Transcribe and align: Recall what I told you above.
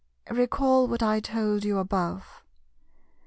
Recall 0.31 0.87
what 0.87 1.03
I 1.03 1.19
told 1.19 1.63
you 1.63 1.77
above. 1.77 2.41